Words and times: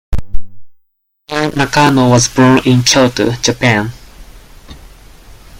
Junya 1.27 1.53
Nakano 1.55 2.09
was 2.09 2.27
born 2.27 2.57
in 2.65 2.81
Kyoto, 2.81 3.33
Japan. 3.33 3.91